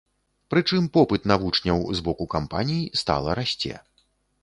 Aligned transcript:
Прычым 0.53 0.87
попыт 0.95 1.27
на 1.33 1.37
вучняў 1.45 1.85
з 2.01 2.05
боку 2.09 2.29
кампаній 2.35 2.83
стала 3.05 3.29
расце. 3.43 3.75